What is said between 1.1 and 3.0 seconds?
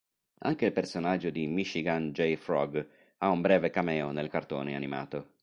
di Michigan J. Frog